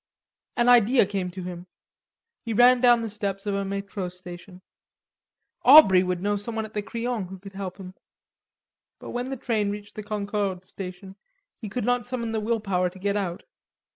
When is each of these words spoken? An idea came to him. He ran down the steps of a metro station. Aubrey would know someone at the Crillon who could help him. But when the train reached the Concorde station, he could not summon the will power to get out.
An 0.57 0.67
idea 0.67 1.05
came 1.05 1.29
to 1.29 1.43
him. 1.43 1.67
He 2.41 2.53
ran 2.53 2.81
down 2.81 3.03
the 3.03 3.07
steps 3.11 3.45
of 3.45 3.53
a 3.53 3.63
metro 3.63 4.09
station. 4.09 4.63
Aubrey 5.61 6.01
would 6.01 6.23
know 6.23 6.37
someone 6.37 6.65
at 6.65 6.73
the 6.73 6.81
Crillon 6.81 7.25
who 7.25 7.37
could 7.37 7.53
help 7.53 7.77
him. 7.77 7.93
But 8.97 9.11
when 9.11 9.29
the 9.29 9.37
train 9.37 9.69
reached 9.69 9.93
the 9.93 10.01
Concorde 10.01 10.65
station, 10.65 11.17
he 11.55 11.69
could 11.69 11.85
not 11.85 12.07
summon 12.07 12.31
the 12.31 12.39
will 12.39 12.59
power 12.59 12.89
to 12.89 12.97
get 12.97 13.15
out. 13.15 13.43